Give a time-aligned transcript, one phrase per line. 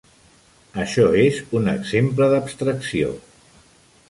[0.83, 3.15] Això és un exemple d'abstracció.